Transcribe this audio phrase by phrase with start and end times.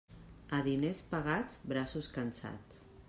[0.59, 2.83] A diners pagats, braços cansats.